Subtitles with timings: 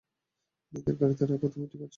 [0.73, 1.89] মেয়েদের গাড়িতে রাখো- তুমি ঠিক আছ?